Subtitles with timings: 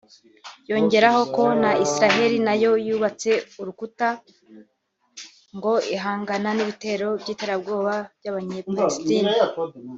[0.69, 4.07] yongeraho ko na Isiraheli nayo yubatse urukuta
[5.55, 9.29] ngo ihangana n’ibitero by’iterabwoba by’abanyepalistina